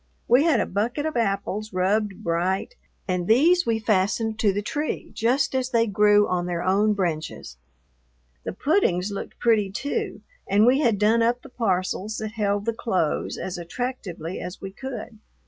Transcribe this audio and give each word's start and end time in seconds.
We 0.27 0.45
had 0.45 0.59
a 0.59 0.65
bucket 0.65 1.05
of 1.05 1.15
apples 1.15 1.73
rubbed 1.73 2.23
bright, 2.23 2.73
and 3.07 3.27
these 3.27 3.67
we 3.67 3.77
fastened 3.77 4.39
to 4.39 4.51
the 4.51 4.63
tree 4.63 5.11
just 5.13 5.53
as 5.53 5.69
they 5.69 5.85
grew 5.85 6.27
on 6.27 6.47
their 6.47 6.63
own 6.63 6.93
branches. 6.93 7.57
The 8.43 8.53
puddings 8.53 9.11
looked 9.11 9.37
pretty, 9.37 9.69
too, 9.69 10.21
and 10.49 10.65
we 10.65 10.79
had 10.79 10.97
done 10.97 11.21
up 11.21 11.43
the 11.43 11.49
parcels 11.49 12.17
that 12.17 12.31
held 12.31 12.65
the 12.65 12.73
clothes 12.73 13.37
as 13.37 13.59
attractively 13.59 14.39
as 14.41 14.59
we 14.59 14.71
could. 14.71 15.19